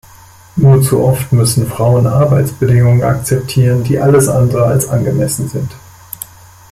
[0.55, 5.69] Nur zu oft müssen Frauen Arbeitsbedingungen akzeptieren, die alles andere als angemessen sind.